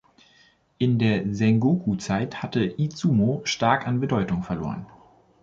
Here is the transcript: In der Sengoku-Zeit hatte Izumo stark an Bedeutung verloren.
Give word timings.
In 0.79 0.97
der 0.97 1.31
Sengoku-Zeit 1.31 2.41
hatte 2.41 2.65
Izumo 2.65 3.41
stark 3.45 3.85
an 3.85 3.99
Bedeutung 3.99 4.41
verloren. 4.41 4.87